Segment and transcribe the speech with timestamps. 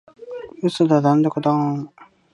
[0.63, 1.53] 嘘だドンドコドー
[1.83, 1.93] ン！